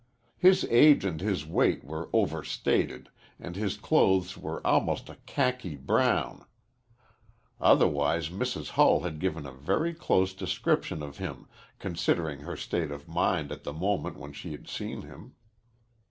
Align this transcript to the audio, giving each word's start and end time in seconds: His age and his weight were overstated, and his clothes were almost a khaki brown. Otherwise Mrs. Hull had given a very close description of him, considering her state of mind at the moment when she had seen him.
His 0.39 0.63
age 0.71 1.05
and 1.05 1.21
his 1.21 1.45
weight 1.45 1.83
were 1.83 2.09
overstated, 2.11 3.09
and 3.39 3.55
his 3.55 3.77
clothes 3.77 4.35
were 4.35 4.59
almost 4.65 5.09
a 5.09 5.17
khaki 5.27 5.75
brown. 5.75 6.43
Otherwise 7.59 8.29
Mrs. 8.29 8.69
Hull 8.69 9.01
had 9.01 9.19
given 9.19 9.45
a 9.45 9.51
very 9.51 9.93
close 9.93 10.33
description 10.33 11.03
of 11.03 11.19
him, 11.19 11.47
considering 11.77 12.39
her 12.39 12.57
state 12.57 12.89
of 12.89 13.07
mind 13.07 13.51
at 13.51 13.63
the 13.63 13.73
moment 13.73 14.17
when 14.17 14.33
she 14.33 14.53
had 14.53 14.67
seen 14.67 15.03
him. 15.03 15.35